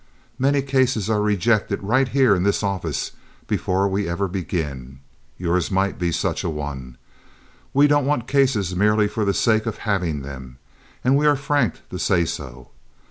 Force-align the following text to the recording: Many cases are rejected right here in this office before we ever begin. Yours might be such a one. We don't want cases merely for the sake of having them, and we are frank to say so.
Many 0.39 0.63
cases 0.63 1.11
are 1.11 1.21
rejected 1.21 1.83
right 1.83 2.07
here 2.07 2.33
in 2.35 2.41
this 2.41 2.63
office 2.63 3.11
before 3.45 3.87
we 3.87 4.09
ever 4.09 4.27
begin. 4.27 4.97
Yours 5.37 5.69
might 5.69 5.99
be 5.99 6.11
such 6.11 6.43
a 6.43 6.49
one. 6.49 6.97
We 7.71 7.85
don't 7.85 8.07
want 8.07 8.25
cases 8.27 8.75
merely 8.75 9.07
for 9.07 9.25
the 9.25 9.33
sake 9.35 9.67
of 9.67 9.77
having 9.85 10.23
them, 10.23 10.57
and 11.03 11.15
we 11.17 11.27
are 11.27 11.35
frank 11.35 11.87
to 11.91 11.99
say 11.99 12.25
so. 12.25 12.69